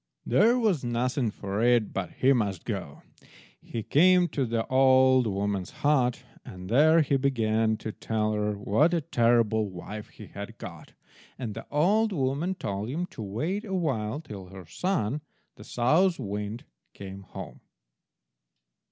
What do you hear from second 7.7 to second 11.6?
to tell her what a terrible wife he had got, and